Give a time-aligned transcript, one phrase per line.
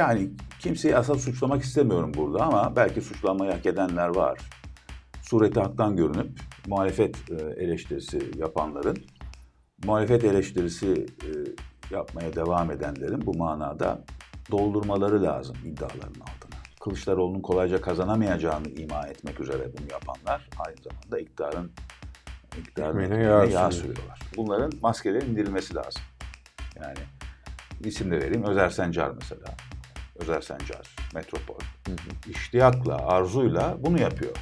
[0.00, 4.38] Yani kimseyi asıl suçlamak istemiyorum burada ama belki suçlanmayı hak edenler var.
[5.22, 7.34] Sureti haktan görünüp muhalefet e,
[7.64, 8.96] eleştirisi yapanların,
[9.84, 11.28] muhalefet eleştirisi e,
[11.94, 14.04] yapmaya devam edenlerin bu manada
[14.50, 16.60] doldurmaları lazım iddiaların altına.
[16.80, 21.72] Kılıçdaroğlu'nun kolayca kazanamayacağını ima etmek üzere bunu yapanlar aynı zamanda iktidarın
[22.58, 24.20] iktidarın Ekmeğine yağ, yağ sürüyorlar.
[24.36, 26.02] Bunların maskelerin indirilmesi lazım.
[26.76, 26.98] Yani
[27.84, 28.44] isim de vereyim.
[28.44, 29.56] Özer Sencar mesela.
[30.20, 31.58] Özer Sencar, Metropol.
[32.30, 34.36] İştiyakla, arzuyla bunu yapıyor.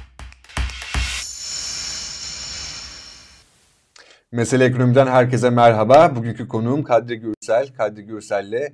[4.31, 6.15] Mesele Ekonomi'den herkese merhaba.
[6.15, 7.67] Bugünkü konuğum Kadri Gürsel.
[7.77, 8.73] Kadri Gürsel'le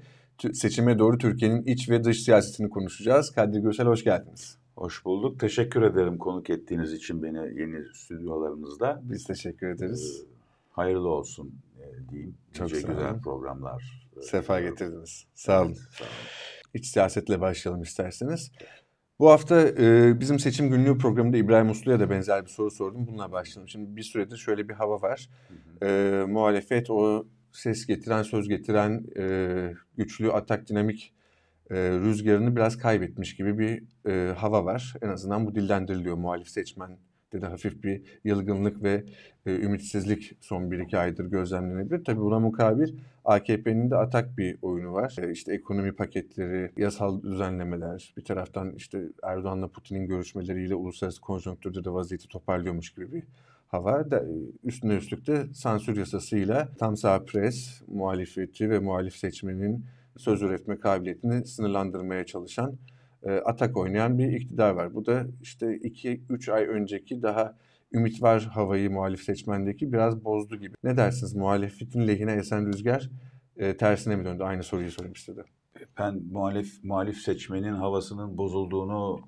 [0.54, 3.32] seçime doğru Türkiye'nin iç ve dış siyasetini konuşacağız.
[3.32, 4.58] Kadri Gürsel hoş geldiniz.
[4.76, 5.40] Hoş bulduk.
[5.40, 9.00] Teşekkür ederim konuk ettiğiniz için beni yeni stüdyolarınızda.
[9.04, 10.24] Biz teşekkür ederiz.
[10.26, 10.30] Ee,
[10.72, 12.38] hayırlı olsun e, diyeyim.
[12.54, 14.08] Çok Nice güzel programlar.
[14.18, 15.26] e, Sefa getirdiniz.
[15.34, 15.74] Sağ olun.
[15.74, 16.12] Sağ olun.
[16.76, 18.52] İç siyasetle başlayalım isterseniz.
[19.20, 23.08] Bu hafta e, bizim seçim günlüğü programında İbrahim Uslu'ya da benzer bir soru sordum.
[23.08, 23.70] Bununla başlayalım.
[23.70, 25.30] Şimdi bir süredir şöyle bir hava var.
[25.84, 31.14] E, muhalefet o ses getiren, söz getiren e, güçlü atak dinamik
[31.72, 34.94] e, rüzgarını biraz kaybetmiş gibi bir e, hava var.
[35.02, 36.98] En azından bu dillendiriliyor muhalif seçmen
[37.42, 39.04] de hafif bir yılgınlık ve
[39.46, 42.04] e, ümitsizlik son bir iki aydır gözlemlenebilir.
[42.06, 42.94] Tabii buna mukabil
[43.26, 45.16] AKP'nin de atak bir oyunu var.
[45.22, 51.94] E, işte ekonomi paketleri, yasal düzenlemeler, bir taraftan işte Erdoğan'la Putin'in görüşmeleriyle uluslararası konjonktürde de
[51.94, 53.24] vaziyeti toparlıyormuş gibi bir
[53.68, 54.12] hava.
[54.12, 54.24] Da,
[54.64, 59.86] üstüne üstlük de sansür yasasıyla tam sağ pres, muhalefeti ve muhalif seçmenin
[60.18, 62.95] söz üretme kabiliyetini sınırlandırmaya çalışan e,
[63.32, 64.94] atak oynayan bir iktidar var.
[64.94, 67.58] Bu da işte 2-3 ay önceki daha
[67.94, 70.76] ümit var havayı muhalif seçmendeki biraz bozdu gibi.
[70.84, 73.10] Ne dersiniz muhalefetin lehine esen rüzgar
[73.58, 74.44] e, tersine mi döndü?
[74.44, 75.46] Aynı soruyu sorayım size de.
[76.00, 79.20] Ben muhalif, muhalif seçmenin havasının bozulduğunu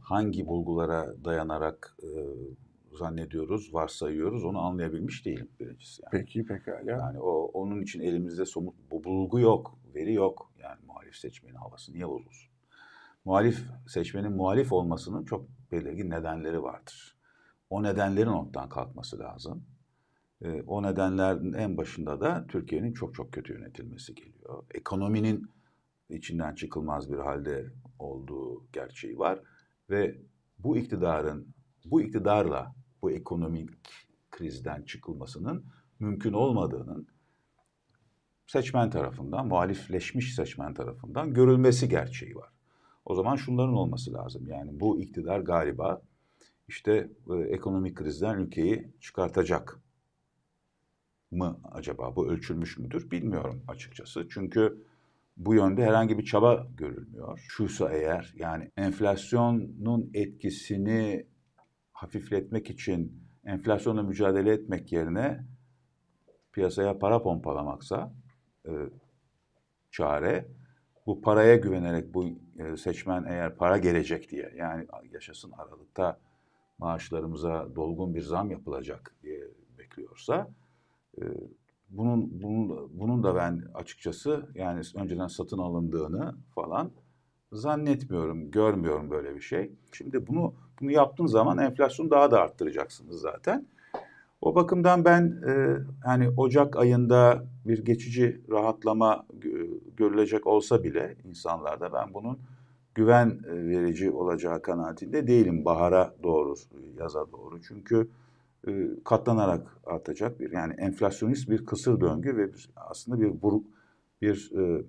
[0.00, 2.08] hangi bulgulara dayanarak e,
[2.96, 6.02] zannediyoruz, varsayıyoruz onu anlayabilmiş değilim birincisi.
[6.02, 6.10] Yani.
[6.10, 6.90] Peki pekala.
[6.90, 10.52] Yani o onun için elimizde somut bu bulgu yok, veri yok.
[10.62, 12.51] Yani muhalif seçmenin havası niye bozulsun?
[13.24, 17.16] Muhalif seçmenin muhalif olmasının çok belirgin nedenleri vardır.
[17.70, 19.66] O nedenlerin ortadan kalkması lazım.
[20.42, 24.64] Ee, o nedenlerin en başında da Türkiye'nin çok çok kötü yönetilmesi geliyor.
[24.74, 25.50] Ekonominin
[26.08, 29.40] içinden çıkılmaz bir halde olduğu gerçeği var
[29.90, 30.22] ve
[30.58, 31.54] bu iktidarın
[31.84, 33.70] bu iktidarla bu ekonomik
[34.30, 35.64] krizden çıkılmasının
[35.98, 37.08] mümkün olmadığının
[38.46, 42.52] seçmen tarafından, muhalifleşmiş seçmen tarafından görülmesi gerçeği var.
[43.04, 44.48] O zaman şunların olması lazım.
[44.48, 46.02] Yani bu iktidar galiba
[46.68, 49.80] işte e, ekonomik krizden ülkeyi çıkartacak
[51.30, 52.16] mı acaba?
[52.16, 53.10] Bu ölçülmüş müdür?
[53.10, 54.28] Bilmiyorum açıkçası.
[54.28, 54.84] Çünkü
[55.36, 57.44] bu yönde herhangi bir çaba görülmüyor.
[57.48, 61.26] Şuysa eğer yani enflasyonun etkisini
[61.92, 65.44] hafifletmek için enflasyonla mücadele etmek yerine
[66.52, 68.12] piyasaya para pompalamaksa
[68.66, 68.72] e,
[69.90, 70.48] çare
[71.06, 72.24] bu paraya güvenerek bu
[72.58, 76.18] e, seçmen eğer para gelecek diye yani yaşasın Aralık'ta
[76.78, 79.48] maaşlarımıza dolgun bir zam yapılacak diye
[79.78, 80.50] bekliyorsa
[81.18, 81.22] e,
[81.90, 86.90] bunun bunun bunun da ben açıkçası yani önceden satın alındığını falan
[87.52, 89.72] zannetmiyorum, görmüyorum böyle bir şey.
[89.92, 93.66] Şimdi bunu bunu yaptığın zaman enflasyonu daha da arttıracaksınız zaten.
[94.42, 101.92] O bakımdan ben e, hani Ocak ayında bir geçici rahatlama gö- görülecek olsa bile insanlarda
[101.92, 102.38] ben bunun
[102.94, 106.54] güven e, verici olacağı kanaatinde değilim bahara doğru,
[106.98, 107.60] yaza doğru.
[107.62, 108.08] Çünkü
[108.68, 108.72] e,
[109.04, 113.62] katlanarak artacak bir yani enflasyonist bir kısır döngü ve bir, aslında bir bur,
[114.22, 114.82] bir e,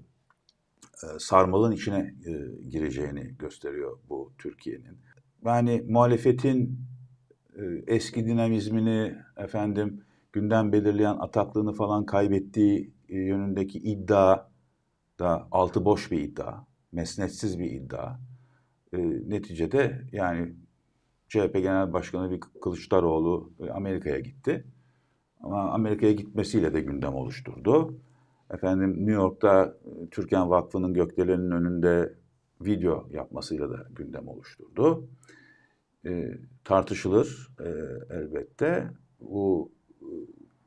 [1.03, 2.31] e, sarmalın içine e,
[2.69, 4.97] gireceğini gösteriyor bu Türkiye'nin.
[5.45, 6.79] Yani muhalefetin
[7.87, 10.03] eski dinamizmini efendim
[10.33, 14.45] gündem belirleyen ataklığını falan kaybettiği e, yönündeki iddia
[15.19, 18.19] da altı boş bir iddia, mesnetsiz bir iddia.
[18.93, 18.97] E,
[19.29, 20.53] neticede yani
[21.27, 24.65] CHP Genel Başkanı bir Kılıçdaroğlu e, Amerika'ya gitti.
[25.41, 27.97] Ama Amerika'ya gitmesiyle de gündem oluşturdu.
[28.51, 32.13] Efendim New York'ta e, Türkan Vakfı'nın gökdelenin önünde
[32.61, 35.07] video yapmasıyla da gündem oluşturdu.
[36.05, 37.69] E, tartışılır e,
[38.15, 38.87] elbette.
[39.21, 39.71] Bu
[40.01, 40.07] e,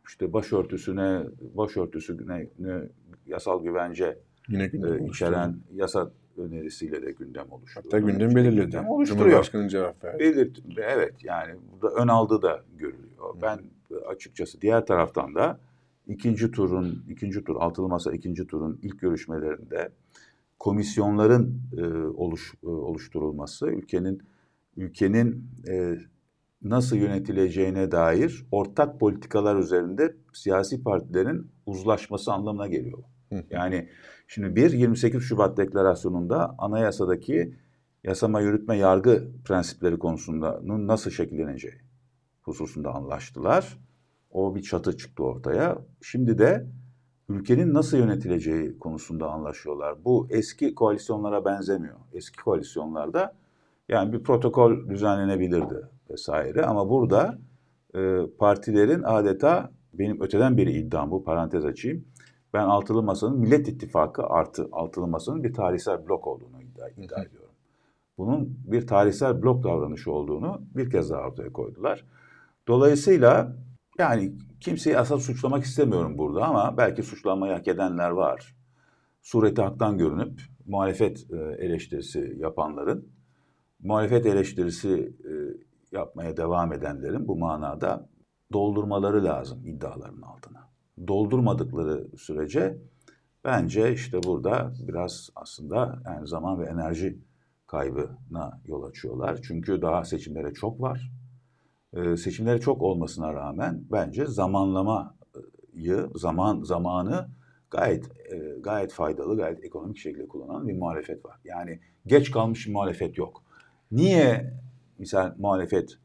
[0.09, 2.83] işte başörtüsüne, başörtüsüne ne,
[3.27, 4.19] yasal güvence
[4.49, 7.85] Yine e, içeren yasa önerisiyle de gündem oluşturdu.
[7.87, 8.65] Hatta gündem İşte belirledi.
[8.65, 9.25] gündem oluşturuyor.
[9.25, 10.19] Cumhurbaşkanı cevap verdi.
[10.19, 13.37] Belirt, evet yani burada ön aldığı da görülüyor.
[13.43, 13.59] Ben
[14.07, 15.59] açıkçası diğer taraftan da
[16.07, 19.91] ikinci turun, ikinci tur, altılı masa ikinci turun ilk görüşmelerinde
[20.59, 24.23] komisyonların e, oluş, e, oluşturulması, ülkenin
[24.77, 25.99] ülkenin e,
[26.63, 32.99] nasıl yönetileceğine dair ortak politikalar üzerinde siyasi partilerin uzlaşması anlamına geliyor.
[33.51, 33.89] Yani
[34.27, 37.55] şimdi bir 28 Şubat deklarasyonunda anayasadaki
[38.05, 41.87] yasama yürütme yargı prensipleri konusunda nasıl şekilleneceği
[42.43, 43.79] hususunda anlaştılar.
[44.31, 45.79] O bir çatı çıktı ortaya.
[46.03, 46.67] Şimdi de
[47.29, 50.05] ülkenin nasıl yönetileceği konusunda anlaşıyorlar.
[50.05, 51.97] Bu eski koalisyonlara benzemiyor.
[52.13, 53.35] Eski koalisyonlarda
[53.89, 57.39] yani bir protokol düzenlenebilirdi vesaire ama burada
[57.95, 62.05] e, partilerin adeta benim öteden beri iddiam bu parantez açayım.
[62.55, 67.51] Ben Altılı Masa'nın Millet İttifakı artı Altılı Masa'nın bir tarihsel blok olduğunu iddia, iddia ediyorum.
[68.19, 72.05] Bunun bir tarihsel blok davranışı olduğunu bir kez daha ortaya koydular.
[72.69, 73.57] Dolayısıyla
[73.99, 78.57] yani kimseyi asal suçlamak istemiyorum burada ama belki suçlanmayı hak edenler var.
[79.23, 83.09] Sureti haktan görünüp muhalefet e, eleştirisi yapanların,
[83.87, 85.33] muhalefet eleştirisi e,
[85.93, 88.09] yapmaya devam edenlerin bu manada
[88.53, 90.69] doldurmaları lazım iddiaların altına.
[91.09, 92.79] Doldurmadıkları sürece
[93.45, 97.19] bence işte burada biraz aslında yani zaman ve enerji
[97.67, 99.41] kaybına yol açıyorlar.
[99.43, 101.13] Çünkü daha seçimlere çok var.
[101.93, 107.29] Ee, seçimlere çok olmasına rağmen bence zamanlamayı, zaman zamanı
[107.71, 111.41] gayet e, gayet faydalı, gayet ekonomik şekilde kullanan bir muhalefet var.
[111.45, 113.46] Yani geç kalmış bir muhalefet yok.
[113.93, 114.55] Niye
[114.99, 115.99] misal muhalefet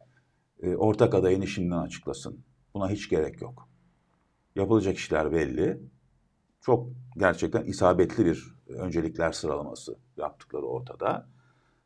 [0.61, 2.39] e, ortak adayını şimdiden açıklasın?
[2.73, 3.67] Buna hiç gerek yok.
[4.55, 5.81] Yapılacak işler belli.
[6.61, 6.87] Çok
[7.17, 11.27] gerçekten isabetli bir öncelikler sıralaması yaptıkları ortada.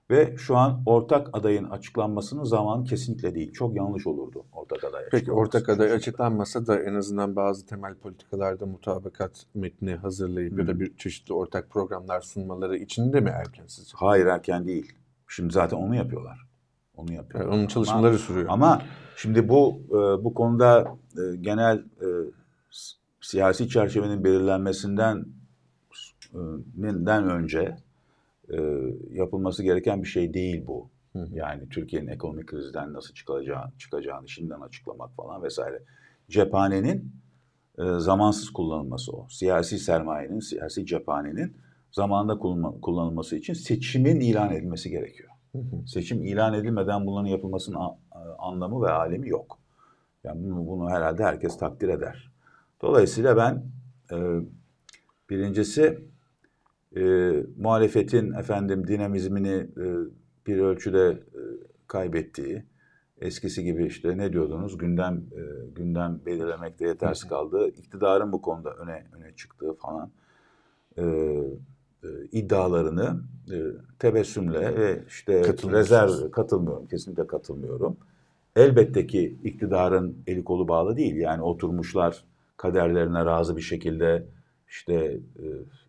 [0.09, 3.53] Ve şu an ortak adayın açıklanmasının zamanı kesinlikle değil.
[3.53, 8.65] Çok yanlış olurdu ortak aday Peki ortak aday açıklanmasa da en azından bazı temel politikalarda
[8.65, 10.61] mutabakat metni hazırlayıp Hı.
[10.61, 13.91] ya da bir çeşitli ortak programlar sunmaları için de mi erken sizce?
[13.95, 14.93] Hayır erken değil.
[15.35, 16.39] Şimdi zaten onu yapıyorlar.
[16.97, 17.51] Onu yapıyorlar.
[17.51, 18.45] Onun çalışmaları ama, sürüyor.
[18.49, 18.81] Ama
[19.15, 22.07] şimdi bu e, bu konuda e, genel e,
[23.21, 25.25] siyasi çerçevenin belirlenmesinden
[26.77, 27.77] den önce
[29.11, 30.89] yapılması gereken bir şey değil bu.
[31.31, 35.83] Yani Türkiye'nin ekonomik krizden nasıl çıkacağı, çıkacağını şimdiden açıklamak falan vesaire.
[36.29, 37.11] Cephanenin
[37.77, 39.27] e, zamansız kullanılması o.
[39.29, 41.57] Siyasi sermayenin, siyasi cephanenin
[41.95, 42.37] zamanında
[42.81, 45.29] kullanılması için seçimin ilan edilmesi gerekiyor.
[45.85, 47.77] Seçim ilan edilmeden bunların yapılmasının
[48.37, 49.59] anlamı ve alemi yok.
[50.23, 52.31] Yani bunu, bunu herhalde herkes takdir eder.
[52.81, 53.63] Dolayısıyla ben
[54.11, 54.39] e,
[55.29, 55.99] birincisi
[56.95, 57.01] e,
[57.57, 59.85] muhalefetin efendim dinamizmini e,
[60.47, 61.41] bir ölçüde e,
[61.87, 62.63] kaybettiği,
[63.21, 67.67] eskisi gibi işte ne diyordunuz gündem e, gündem belirlemekte yetersiz kaldı.
[67.67, 70.11] İktidarın bu konuda öne öne çıktığı falan
[70.97, 71.43] e, e,
[72.31, 73.21] iddialarını
[73.51, 73.57] e,
[73.99, 75.41] tebessümle ve işte
[75.71, 77.97] rezerv katılmıyorum kesinlikle katılmıyorum.
[78.55, 82.23] Elbette ki iktidarın eli kolu bağlı değil yani oturmuşlar
[82.57, 84.25] kaderlerine razı bir şekilde
[84.67, 85.19] işte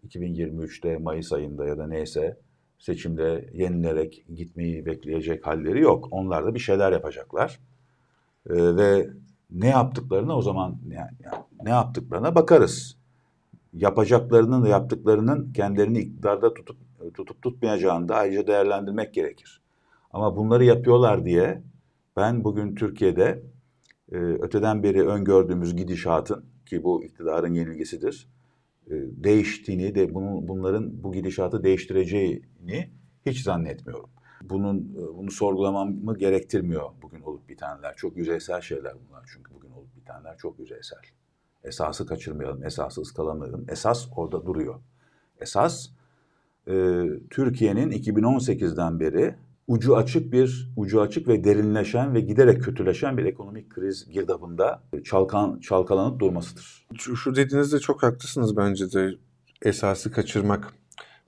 [0.04, 2.36] e, 2023'te Mayıs ayında ya da neyse
[2.78, 6.08] seçimde yenilerek gitmeyi bekleyecek halleri yok.
[6.10, 7.60] Onlar da bir şeyler yapacaklar.
[8.50, 9.10] E, ve
[9.50, 12.95] ne yaptıklarına o zaman yani, yani ne yaptıklarına bakarız.
[13.76, 16.76] Yapacaklarının da yaptıklarının kendilerini iktidarda tutup
[17.14, 19.62] tutup tutmayacağını da ayrıca değerlendirmek gerekir.
[20.10, 21.62] Ama bunları yapıyorlar diye
[22.16, 23.42] ben bugün Türkiye'de
[24.12, 28.28] e, öteden beri öngördüğümüz gidişatın ki bu iktidarın yenilgisidir
[28.86, 32.90] e, değiştiğini de bunun bunların bu gidişatı değiştireceğini
[33.26, 34.10] hiç zannetmiyorum.
[34.42, 37.94] Bunun e, bunu sorgulamamı gerektirmiyor bugün olup bitenler.
[37.96, 40.98] Çok yüzeysel şeyler bunlar çünkü bugün olup bitenler çok yüzeysel.
[41.66, 43.64] Esası kaçırmayalım, esası ıskalamayalım.
[43.68, 44.80] Esas orada duruyor.
[45.40, 45.86] Esas
[46.68, 49.34] e, Türkiye'nin 2018'den beri
[49.68, 55.60] ucu açık bir, ucu açık ve derinleşen ve giderek kötüleşen bir ekonomik kriz girdabında çalkan,
[55.60, 56.86] çalkalanıp durmasıdır.
[56.98, 59.10] Şu, dediğinizde çok haklısınız bence de
[59.62, 60.74] esası kaçırmak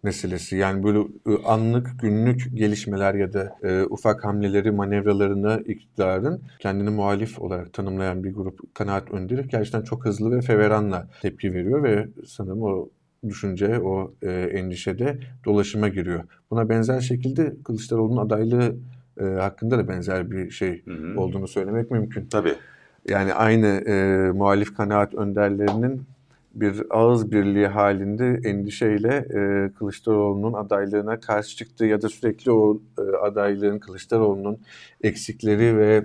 [0.02, 0.56] meselesi.
[0.56, 7.38] Yani böyle ıı, anlık, günlük gelişmeler ya da e, ufak hamleleri, manevralarını iktidarın kendini muhalif
[7.38, 12.62] olarak tanımlayan bir grup kanaat önderi gerçekten çok hızlı ve feveranla tepki veriyor ve sanırım
[12.62, 12.88] o
[13.28, 16.24] düşünce, o e, endişede dolaşıma giriyor.
[16.50, 18.76] Buna benzer şekilde Kılıçdaroğlu'nun adaylığı
[19.20, 21.20] e, hakkında da benzer bir şey hı hı.
[21.20, 22.26] olduğunu söylemek mümkün.
[22.26, 22.54] Tabii.
[23.08, 26.02] Yani aynı e, muhalif kanaat önderlerinin
[26.60, 33.16] bir ağız birliği halinde endişeyle e, Kılıçdaroğlu'nun adaylığına karşı çıktığı ya da sürekli o e,
[33.16, 34.58] adaylığın Kılıçdaroğlu'nun
[35.02, 36.04] eksikleri ve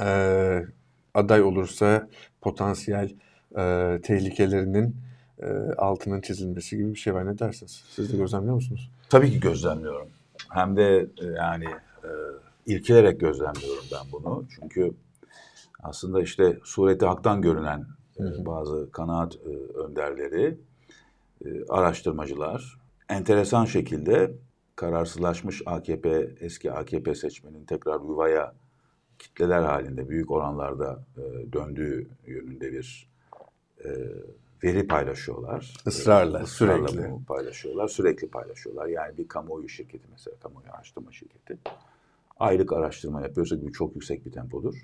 [0.00, 0.08] e,
[1.14, 2.08] aday olursa
[2.40, 3.14] potansiyel
[3.58, 5.04] e, tehlikelerinin e,
[5.38, 7.26] e, altının çizilmesi gibi bir şey var.
[7.26, 7.84] Ne dersiniz?
[7.90, 8.90] Siz de gözlemliyor musunuz?
[9.10, 10.08] Tabii ki gözlemliyorum.
[10.50, 11.66] Hem de e, yani
[12.04, 12.10] e,
[12.66, 14.44] irkilerek gözlemliyorum ben bunu.
[14.60, 14.92] Çünkü
[15.82, 17.86] aslında işte sureti haktan görünen
[18.18, 20.58] bazı kanaat e, önderleri,
[21.44, 22.78] e, araştırmacılar
[23.08, 24.32] enteresan şekilde
[24.76, 28.54] kararsızlaşmış AKP, eski AKP seçmenin tekrar yuvaya
[29.18, 33.14] kitleler halinde büyük oranlarda e, döndüğü yönünde bir
[34.64, 35.74] veri paylaşıyorlar.
[35.86, 37.10] Israrla, ısrarla sürekli.
[37.10, 38.86] bunu paylaşıyorlar, sürekli paylaşıyorlar.
[38.86, 41.58] Yani bir kamuoyu şirketi mesela, kamuoyu araştırma şirketi
[42.40, 44.74] aylık araştırma yapıyorsa bu çok yüksek bir tempodur.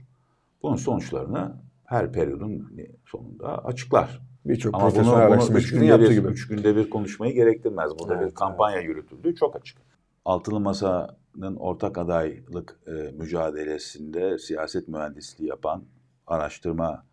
[0.62, 1.56] Bunun sonuçlarını
[1.90, 2.72] her periyodun
[3.06, 4.20] sonunda açıklar.
[4.44, 6.28] Birçok Ama bunu, üç günde, bir, gibi.
[6.28, 7.90] üç günde bir konuşmayı gerektirmez.
[7.98, 9.78] Burada Evet, bir kampanya yürütüldüğü çok açık.
[10.24, 15.84] Altılı Masa'nın ortak adaylık e, mücadelesinde siyaset mühendisliği yapan
[16.26, 17.04] araştırma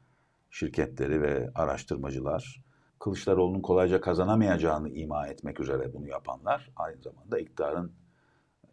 [0.52, 2.64] şirketleri ve araştırmacılar
[3.00, 7.92] Kılıçdaroğlu'nun kolayca kazanamayacağını ima etmek üzere bunu yapanlar aynı zamanda iktidarın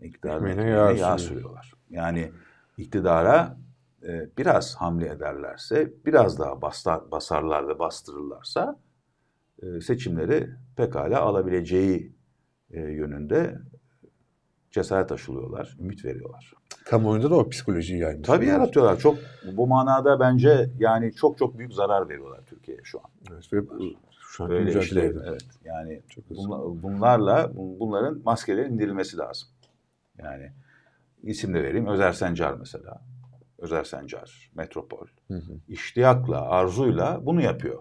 [0.00, 1.18] iktidarın yağ yağ, sürüyor.
[1.18, 1.72] sürüyorlar.
[1.90, 2.30] Yani
[2.78, 3.56] iktidara
[4.08, 8.80] e, biraz hamle ederlerse, biraz daha bastar, basarlar ve bastırırlarsa
[9.62, 12.12] e, seçimleri pekala alabileceği
[12.70, 13.58] e, yönünde
[14.70, 16.52] cesaret aşılıyorlar, ümit veriyorlar.
[16.84, 18.26] Kamuoyunda da o psikolojiyi yaymış.
[18.26, 18.98] Tabii yaratıyorlar.
[18.98, 19.18] Çok
[19.56, 23.10] bu manada bence yani çok çok büyük zarar veriyorlar Türkiye'ye şu an.
[23.32, 23.60] Evet, ve
[24.20, 25.44] şu an Böyle işte, evet.
[25.64, 29.48] Yani Çok bunla- bunlarla bunların maskeleri indirilmesi lazım.
[30.18, 30.52] Yani
[31.22, 31.86] isim de vereyim.
[31.86, 33.00] Özer Sencar mesela.
[33.58, 35.06] Özer Sencar, Metropol.
[35.28, 35.52] Hı hı.
[35.68, 37.80] İştiyakla, arzuyla bunu yapıyor.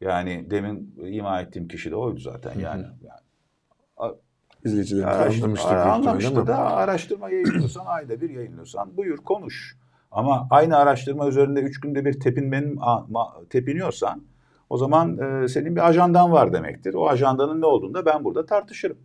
[0.00, 2.58] Yani demin ima ettiğim kişi de oydu zaten.
[2.58, 4.12] Yani, yani
[4.64, 5.68] İzleyicilerimiz Araştır- anlamıştır.
[5.68, 9.76] ara- büyük ihtimalle anlamıştır da araştırma yayınlıyorsan, ayda bir yayınlıyorsan buyur konuş.
[10.10, 13.06] Ama aynı araştırma üzerinde üç günde bir tepinmenin a-
[13.50, 14.22] tepiniyorsan
[14.70, 16.94] o zaman e, senin bir ajandan var demektir.
[16.94, 18.98] O ajandanın ne olduğunu da ben burada tartışırım.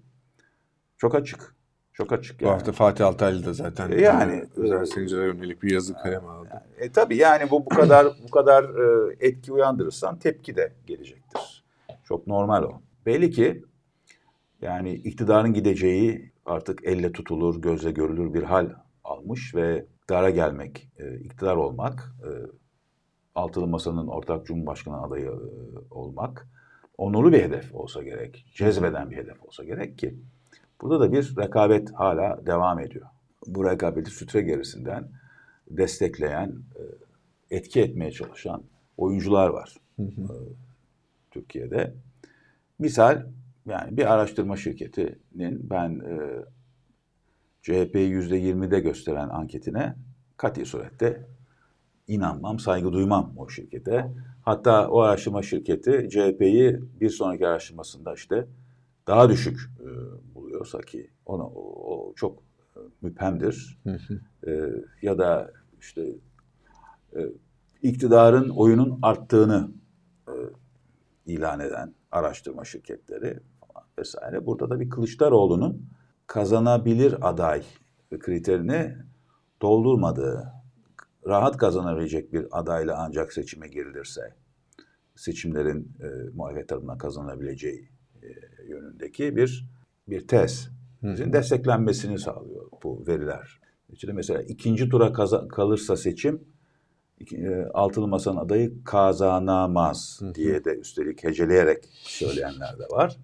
[0.97, 1.55] Çok açık.
[1.97, 2.53] Çok açık Bu yani.
[2.53, 6.27] hafta Fatih Altaylı da zaten E, yani, e, özel e, Sencer'e yönelik bir yazı kaleme
[6.27, 6.63] aldı.
[6.77, 11.63] E tabii yani bu bu kadar bu kadar e, etki uyandırırsan tepki de gelecektir.
[12.03, 12.81] Çok normal o.
[13.05, 13.63] Belli ki
[14.61, 18.69] yani iktidarın gideceği artık elle tutulur, gözle görülür bir hal
[19.03, 22.29] almış ve iktidara gelmek, e, iktidar olmak, e,
[23.35, 25.31] Altılı Masa'nın ortak Cumhurbaşkanı adayı e,
[25.91, 26.47] olmak
[26.97, 30.15] onurlu bir hedef olsa gerek, cezbeden bir hedef olsa gerek ki
[30.81, 33.05] burada da bir rekabet hala devam ediyor.
[33.47, 35.07] Bu rekabeti sütre gerisinden
[35.69, 36.81] destekleyen, e,
[37.55, 38.63] etki etmeye çalışan
[38.97, 40.21] oyuncular var Hı hı.
[40.21, 40.37] e,
[41.31, 41.93] Türkiye'de.
[42.79, 43.25] Misal
[43.65, 46.19] yani bir araştırma şirketinin ben e,
[47.61, 49.95] CHP'yi yüzde yirmide gösteren anketine
[50.37, 51.27] kati surette
[52.07, 54.11] inanmam, saygı duymam o şirkete.
[54.41, 58.47] Hatta o araştırma şirketi CHP'yi bir sonraki araştırmasında işte
[59.07, 59.87] daha düşük e,
[60.57, 61.61] buluyorsa ki ona o,
[61.93, 62.39] o çok
[62.75, 63.79] e, müphemdir.
[64.47, 64.51] E,
[65.01, 66.01] ya da işte
[67.15, 67.19] e,
[67.81, 69.71] iktidarın oyunun arttığını
[70.27, 70.33] e,
[71.25, 74.45] ilan eden araştırma şirketleri falan vesaire.
[74.45, 75.89] Burada da bir Kılıçdaroğlu'nun
[76.27, 77.63] kazanabilir aday
[78.19, 78.95] kriterini
[79.61, 80.53] doldurmadığı,
[81.27, 84.33] rahat kazanabilecek bir adayla ancak seçime girilirse
[85.15, 87.89] seçimlerin e, muhalefet tarafından kazanabileceği
[88.23, 88.27] e,
[88.67, 89.76] yönündeki bir
[90.09, 90.69] bir tez.
[91.01, 93.59] Hı desteklenmesini sağlıyor bu veriler.
[93.93, 96.41] İşte mesela ikinci tura kaza- kalırsa seçim
[97.19, 103.17] iki- e, altılı masanın adayı kazanamaz Hı diye de üstelik heceleyerek söyleyenler de var.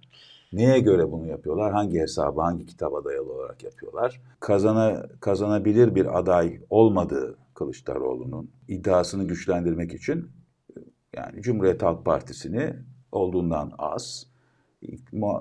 [0.53, 1.73] Neye göre bunu yapıyorlar?
[1.73, 4.21] Hangi hesaba, hangi kitaba dayalı olarak yapıyorlar?
[4.39, 10.31] Kazana, kazanabilir bir aday olmadığı Kılıçdaroğlu'nun iddiasını güçlendirmek için
[10.77, 10.79] e,
[11.17, 12.75] yani Cumhuriyet Halk Partisi'ni
[13.11, 14.27] olduğundan az,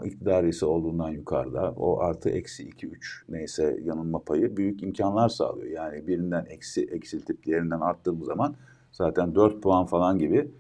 [0.05, 5.71] iktidarı ise olduğundan yukarıda o artı eksi 2 3 neyse yanılma payı büyük imkanlar sağlıyor.
[5.71, 8.55] Yani birinden eksi eksiltip diğerinden arttığımız zaman
[8.93, 10.51] zaten 4 puan falan gibi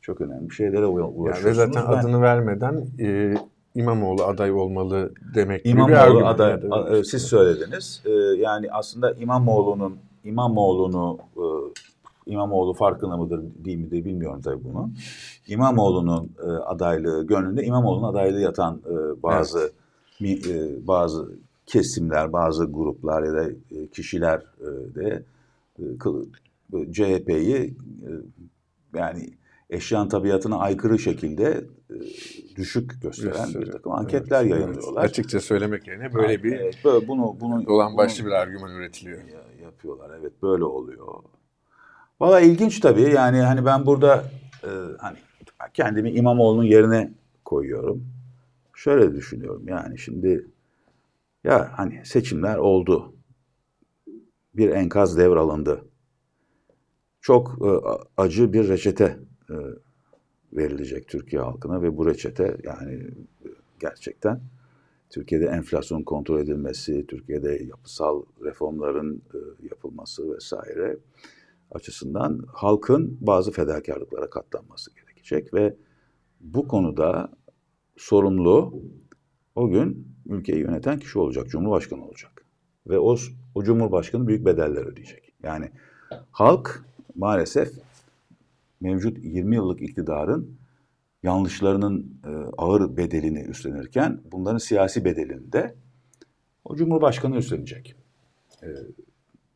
[0.00, 1.58] çok önemli şeylere ula- Yani ulaşıyorsunuz.
[1.58, 3.34] ve zaten Ben- adını vermeden e,
[3.74, 6.34] İmamoğlu aday olmalı demek gibi bir İmamoğlu argüman.
[6.34, 6.74] aday, Yani.
[6.74, 8.02] a- e, siz söylediniz.
[8.06, 11.42] E, yani aslında İmamoğlu'nun İmamoğlu'nu e,
[12.28, 14.90] İmamoğlu farkında mıdır değil midir bilmiyorum tabii bunu.
[15.46, 19.72] İmamoğlu'nun e, adaylığı gönlünde İmamoğlu'nun adaylığı yatan e, bazı
[20.20, 21.28] mi- e, bazı
[21.66, 25.22] kesimler, bazı gruplar ya da e, kişiler e, de
[25.78, 28.10] e, CHP'yi e,
[28.98, 29.28] yani
[29.70, 31.94] eşyan tabiatına aykırı şekilde e,
[32.56, 35.02] düşük gösteren bir takım anketler Evet, yayınlıyorlar.
[35.02, 35.10] evet.
[35.10, 39.18] Açıkça söylemek yerine böyle bir Evet, böyle bunu bunu dolan başlı bir argüman üretiliyor.
[39.18, 40.10] ya- yapıyorlar.
[40.20, 41.06] Evet böyle oluyor.
[42.20, 43.10] Valla ilginç tabii.
[43.10, 44.24] Yani hani ben burada
[44.64, 45.16] e, hani
[45.74, 47.12] kendimi İmamoğlu'nun yerine
[47.44, 48.04] koyuyorum.
[48.74, 50.46] Şöyle düşünüyorum yani şimdi
[51.44, 53.14] ya hani seçimler oldu.
[54.54, 55.84] Bir enkaz devralındı.
[57.20, 57.70] Çok e,
[58.16, 59.18] acı bir reçete
[59.50, 59.54] e,
[60.52, 62.94] verilecek Türkiye halkına ve bu reçete yani
[63.44, 63.48] e,
[63.80, 64.40] gerçekten
[65.10, 69.38] Türkiye'de enflasyon kontrol edilmesi, Türkiye'de yapısal reformların e,
[69.70, 70.96] yapılması vesaire
[71.70, 75.76] açısından halkın bazı fedakarlıklara katlanması gerekecek ve
[76.40, 77.32] bu konuda
[77.96, 78.82] sorumlu
[79.54, 82.44] o gün ülkeyi yöneten kişi olacak, Cumhurbaşkanı olacak.
[82.86, 83.16] Ve o,
[83.54, 85.32] o Cumhurbaşkanı büyük bedeller ödeyecek.
[85.42, 85.70] Yani
[86.30, 86.84] halk
[87.14, 87.72] maalesef
[88.80, 90.58] mevcut 20 yıllık iktidarın
[91.22, 95.74] yanlışlarının e, ağır bedelini üstlenirken bunların siyasi bedelini de
[96.64, 97.94] o Cumhurbaşkanı üstlenecek.
[98.62, 98.68] E,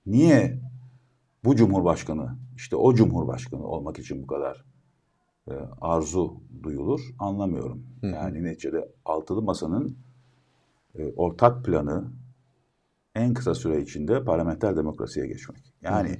[0.06, 0.58] niye
[1.44, 4.64] bu Cumhurbaşkanı işte o Cumhurbaşkanı olmak için bu kadar
[5.48, 7.86] e, arzu duyulur anlamıyorum.
[8.00, 8.06] Hı.
[8.06, 9.96] Yani neticede altılı masanın
[10.94, 12.12] e, ortak planı
[13.14, 15.74] en kısa süre içinde parlamenter demokrasiye geçmek.
[15.82, 16.10] Yani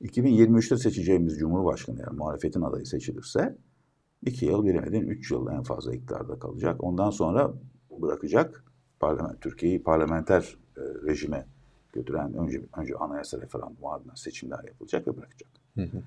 [0.00, 0.06] hı.
[0.06, 3.58] 2023'te seçeceğimiz Cumhurbaşkanı yani muhalefetin adayı seçilirse
[4.26, 6.84] iki yıl bilemedin üç yıl en fazla iktidarda kalacak.
[6.84, 7.52] Ondan sonra
[7.90, 8.64] bırakacak
[9.00, 11.46] parlament, Türkiye'yi parlamenter e, rejime
[11.92, 15.50] götüren önce önce anayasa referandumu ardından seçimler yapılacak ve bırakacak.
[15.74, 16.02] Hı hı.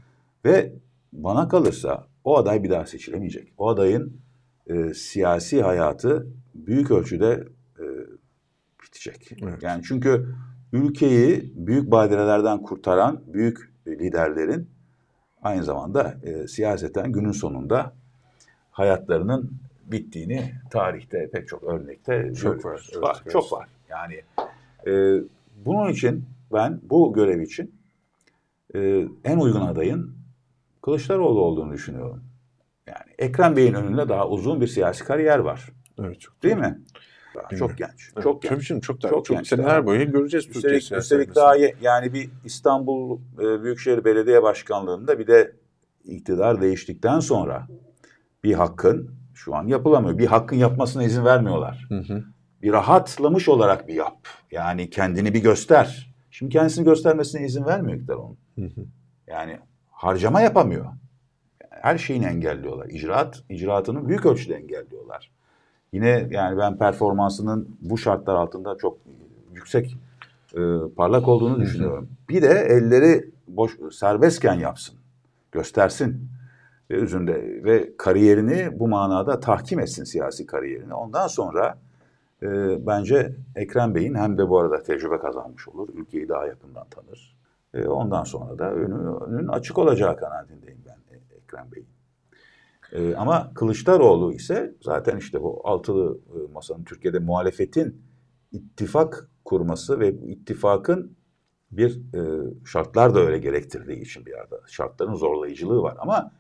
[0.45, 0.73] Ve
[1.13, 3.53] bana kalırsa o aday bir daha seçilemeyecek.
[3.57, 4.17] O adayın
[4.67, 7.47] e, siyasi hayatı büyük ölçüde
[7.79, 7.85] e,
[8.83, 9.31] bitecek.
[9.43, 9.63] Evet.
[9.63, 10.35] Yani çünkü
[10.73, 14.69] ülkeyi büyük badirelerden kurtaran büyük liderlerin
[15.41, 17.93] aynı zamanda e, siyaseten günün sonunda
[18.71, 19.51] hayatlarının
[19.85, 22.89] bittiğini tarihte pek çok örnekte çok var.
[22.91, 23.67] Evet, var çok var.
[23.89, 24.21] Yani
[24.87, 25.21] e,
[25.65, 27.75] bunun için ben bu görev için
[28.75, 30.15] e, en uygun adayın
[30.81, 32.23] Kılıçdaroğlu olduğunu düşünüyorum.
[32.87, 35.69] Yani Ekrem Bey'in önünde daha uzun bir siyasi kariyer var.
[35.99, 36.43] Evet çok.
[36.43, 36.81] Değil mi?
[37.35, 38.11] Daha çok genç.
[38.13, 38.51] Evet, çok genç.
[38.51, 39.47] Tabii şimdi çok daha çok, çok genç.
[39.47, 45.27] Seneler boyu göreceğiz Türkiye üstelik, üstelik daha yani bir İstanbul e, Büyükşehir Belediye Başkanlığı'nda bir
[45.27, 45.55] de
[46.03, 47.67] iktidar değiştikten sonra
[48.43, 50.17] bir hakkın şu an yapılamıyor.
[50.17, 51.85] Bir hakkın yapmasına izin vermiyorlar.
[51.89, 52.23] Hı hı.
[52.65, 54.17] Bir rahatlamış olarak bir yap.
[54.51, 56.13] Yani kendini bir göster.
[56.31, 58.37] Şimdi kendisini göstermesine izin vermiyor iktidar onun.
[59.27, 59.59] Yani
[59.91, 60.85] harcama yapamıyor.
[61.69, 62.89] her şeyini engelliyorlar.
[62.89, 65.31] İcraat, icraatını büyük ölçüde engelliyorlar.
[65.93, 68.97] Yine yani ben performansının bu şartlar altında çok
[69.53, 69.97] yüksek,
[70.57, 70.61] e,
[70.97, 72.09] parlak olduğunu düşünüyorum.
[72.29, 74.95] Bir de elleri boş serbestken yapsın,
[75.51, 76.29] göstersin
[76.89, 80.93] ve üzerinde ve kariyerini bu manada tahkim etsin siyasi kariyerini.
[80.93, 81.84] Ondan sonra
[82.45, 87.37] e, bence Ekrem Bey'in hem de bu arada tecrübe kazanmış olur, ülkeyi daha yakından tanır.
[87.73, 91.95] E, ondan sonra da önü, önün açık olacağı kanaatindeyim ben e, Ekrem Bey'in.
[92.91, 98.01] E, ama Kılıçdaroğlu ise zaten işte bu altılı e, masanın Türkiye'de muhalefetin
[98.51, 101.15] ittifak kurması ve ittifakın
[101.71, 102.21] bir e,
[102.65, 106.31] şartlar da öyle gerektirdiği için bir yerde şartların zorlayıcılığı var ama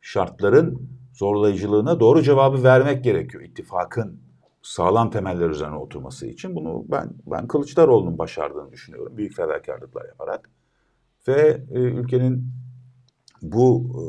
[0.00, 3.44] şartların zorlayıcılığına doğru cevabı vermek gerekiyor.
[3.44, 4.20] İttifakın
[4.64, 9.16] sağlam temeller üzerine oturması için bunu ben ben Kılıçdaroğlu'nun başardığını düşünüyorum.
[9.16, 10.50] Büyük fedakarlıklar yaparak
[11.28, 12.48] ve e, ülkenin
[13.42, 14.02] bu e,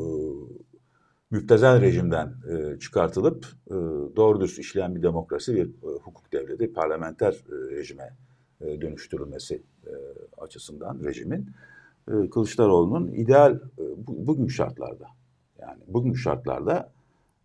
[1.30, 3.74] müptezel rejimden e, çıkartılıp e,
[4.16, 8.16] doğru düz işleyen bir demokrasi, bir e, hukuk devleti, parlamenter e, rejime
[8.60, 9.92] e, dönüştürülmesi e,
[10.38, 11.50] açısından rejimin
[12.08, 15.06] e, Kılıçdaroğlu'nun ideal e, bu, bugün şartlarda
[15.60, 16.95] yani bugün şartlarda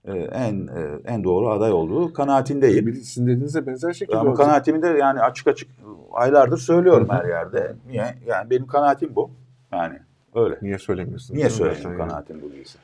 [0.07, 2.93] en e, en doğru aday olduğu kanaatindeyim.
[2.93, 5.69] Sizin dediğinize benzer şekilde Ama kanaatimi de yani açık açık
[6.13, 7.75] aylardır söylüyorum her yerde.
[7.89, 8.15] Niye?
[8.27, 9.31] Yani benim kanaatim bu.
[9.71, 9.99] Yani
[10.35, 10.57] öyle.
[10.61, 11.37] Niye söylemiyorsunuz?
[11.37, 12.79] Niye söylemiyorum kanaatim bu değilse?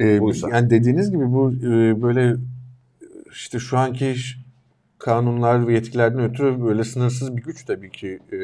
[0.00, 0.48] Ee, Buysa.
[0.48, 2.36] Yani dediğiniz gibi bu e, böyle
[3.32, 4.14] işte şu anki
[4.98, 8.38] kanunlar ve yetkilerden ötürü böyle sınırsız bir güç tabii ki e,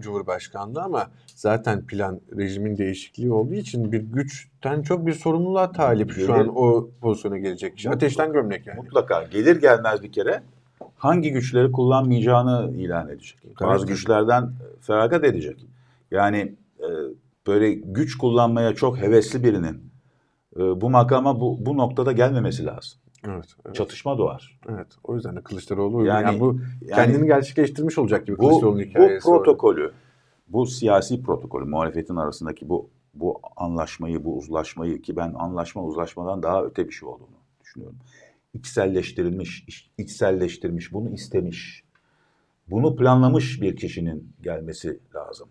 [0.00, 6.34] Cumhurbaşkanlığı ama zaten plan rejimin değişikliği olduğu için bir güçten çok bir sorumluluğa talip şu
[6.34, 7.90] an o pozisyona gelecek kişi.
[7.90, 8.80] Ateşten gömlek yani.
[8.80, 9.22] Mutlaka.
[9.22, 10.42] Gelir gelmez bir kere
[10.96, 13.38] hangi güçleri kullanmayacağını ilan edecek.
[13.60, 13.96] Bazı evet.
[13.96, 15.66] güçlerden feragat edecek.
[16.10, 16.88] Yani e,
[17.46, 19.90] böyle güç kullanmaya çok hevesli birinin
[20.56, 23.00] e, bu makama bu, bu noktada gelmemesi lazım.
[23.24, 23.76] Evet, evet.
[23.76, 24.60] Çatışma doğar.
[24.68, 24.86] Evet.
[25.04, 29.26] O yüzden de Kılıçdaroğlu yani, yani bu kendini yani, gerçekleştirmiş olacak gibi Kılıçdaroğlu'nun hikayesi.
[29.28, 29.92] Bu protokolü,
[30.48, 36.64] bu siyasi protokolü, muhalefetin arasındaki bu bu anlaşmayı, bu uzlaşmayı ki ben anlaşma uzlaşmadan daha
[36.64, 37.96] öte bir şey olduğunu düşünüyorum.
[38.54, 39.66] İçselleştirilmiş,
[39.98, 41.84] içselleştirmiş, bunu istemiş,
[42.68, 45.48] bunu planlamış bir kişinin gelmesi lazım,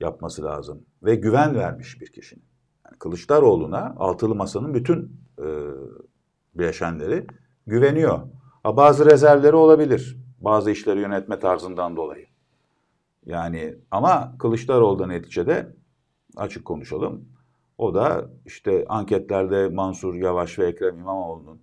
[0.00, 2.44] yapması lazım ve güven vermiş bir kişinin.
[2.86, 5.46] Yani Kılıçdaroğlu'na altılı masanın bütün e,
[6.54, 7.26] bileşenleri
[7.66, 8.20] güveniyor.
[8.62, 10.16] Ha, bazı rezervleri olabilir.
[10.40, 12.26] Bazı işleri yönetme tarzından dolayı.
[13.26, 15.76] Yani ama Kılıçdaroğlu da neticede
[16.36, 17.28] açık konuşalım.
[17.78, 21.60] O da işte anketlerde Mansur Yavaş ve Ekrem İmamoğlu'nun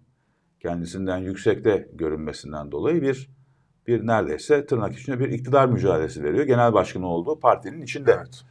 [0.59, 3.29] kendisinden yüksekte görünmesinden dolayı bir
[3.87, 6.45] bir neredeyse tırnak içinde bir iktidar mücadelesi veriyor.
[6.45, 8.11] Genel başkanı olduğu partinin içinde.
[8.17, 8.43] Evet.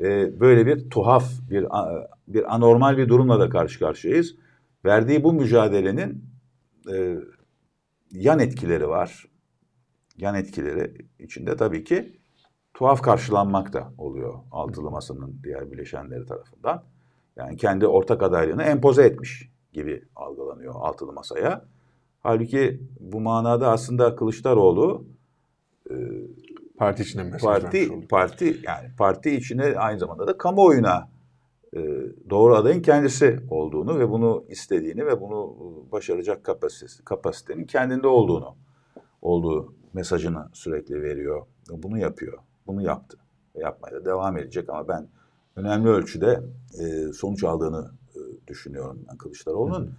[0.00, 1.66] Ee, böyle bir tuhaf, bir
[2.28, 4.36] bir anormal bir durumla da karşı karşıyayız.
[4.84, 6.24] Verdiği bu mücadelenin
[6.92, 7.16] e,
[8.10, 9.24] yan etkileri var.
[10.16, 12.20] Yan etkileri içinde tabii ki
[12.74, 16.84] tuhaf karşılanmak da oluyor altılı masanın diğer bileşenleri tarafından.
[17.36, 21.64] Yani kendi ortak adaylığını empoze etmiş gibi algılanıyor altılı masaya.
[22.22, 25.04] Halbuki bu manada aslında Kılıçdaroğlu
[25.90, 25.94] e,
[26.76, 31.08] Parti içine mesaj parti vermiş parti yani parti içine aynı zamanda da kamuoyuna
[32.30, 35.56] doğru adayın kendisi olduğunu ve bunu istediğini ve bunu
[35.92, 38.56] başaracak kapasitesi, kapasitenin kendinde olduğunu
[39.22, 41.46] olduğu mesajını sürekli veriyor.
[41.70, 42.38] Bunu yapıyor.
[42.66, 43.18] Bunu yaptı.
[43.54, 45.08] Yapmaya da devam edecek ama ben
[45.56, 46.42] önemli ölçüde
[46.80, 49.94] e, sonuç aldığını e, düşünüyorum ben Kılıçdaroğlu'nun.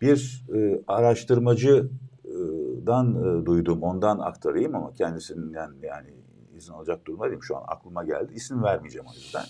[0.00, 6.14] Bir e, araştırmacıdan e, duydum, ondan aktarayım ama kendisinden yani
[6.56, 7.42] izin alacak durumda değilim.
[7.42, 8.32] Şu an aklıma geldi.
[8.34, 9.44] İsim vermeyeceğim o yüzden.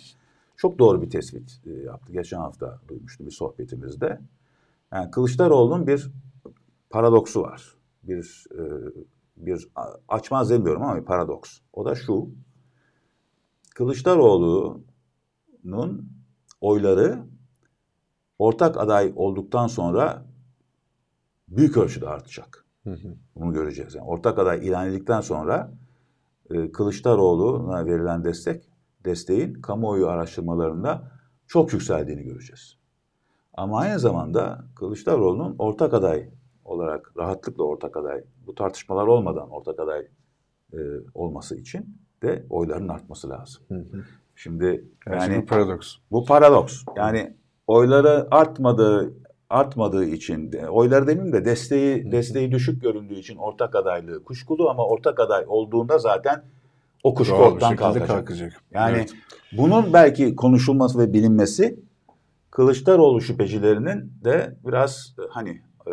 [0.57, 2.13] Çok doğru bir tespit e, yaptı.
[2.13, 4.21] Geçen hafta duymuştum bir sohbetimizde.
[4.93, 6.11] Yani Kılıçdaroğlu'nun bir
[6.91, 7.75] paradoksu var.
[8.03, 8.63] Bir e,
[9.37, 9.69] bir
[10.09, 11.61] açmaz demiyorum ama bir paradoks.
[11.73, 12.29] O da şu.
[13.75, 16.11] Kılıçdaroğlu'nun
[16.61, 17.27] oyları
[18.39, 20.27] ortak aday olduktan sonra
[21.49, 22.65] büyük ölçüde artacak.
[22.85, 23.17] Hı hı.
[23.37, 23.95] Bunu göreceğiz.
[23.95, 25.73] Yani ortak aday ilan edildikten sonra
[26.51, 28.69] e, Kılıçdaroğlu'na verilen destek,
[29.05, 31.11] desteğin kamuoyu araştırmalarında
[31.47, 32.79] çok yükseldiğini göreceğiz.
[33.55, 36.29] Ama aynı zamanda Kılıçdaroğlu'nun ortak aday
[36.65, 40.07] olarak rahatlıkla ortak aday, bu tartışmalar olmadan ortak aday
[40.73, 40.79] e,
[41.15, 43.63] olması için de oyların artması lazım.
[43.69, 44.05] Hı hı.
[44.35, 45.97] Şimdi şey yani bir paradoks.
[46.11, 46.85] bu paradoks.
[46.97, 47.37] Yani
[47.67, 49.15] oyları artmadığı
[49.51, 54.87] artmadığı için de- oyları demeyeyim de desteği desteği düşük göründüğü için ortak adaylığı kuşkulu ama
[54.87, 56.45] ortak aday olduğunda zaten
[57.05, 58.09] o kuşku bir ortadan kalkacak.
[58.09, 58.53] kalkacak.
[58.71, 59.13] Yani Evet.
[59.53, 61.85] bunun belki konuşulması ve bilinmesi
[62.51, 65.51] Kılıçdaroğlu şüphecilerinin de biraz e, hani
[65.87, 65.93] e,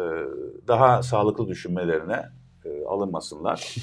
[0.67, 2.26] daha sağlıklı düşünmelerine
[2.65, 3.76] e, alınmasınlar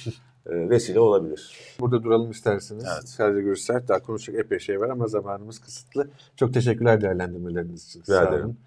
[0.46, 1.52] e, vesile olabilir.
[1.80, 2.84] Burada duralım isterseniz.
[2.94, 3.08] Evet.
[3.08, 6.10] Sadece görüşler daha konuşacak epey şey var ama zamanımız kısıtlı.
[6.36, 8.00] Çok teşekkürler değerlendirmeleriniz için.
[8.00, 8.56] Rica ederim.